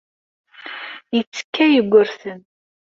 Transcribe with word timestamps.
Yettekka 1.15 1.65
Yugurten. 1.73 2.39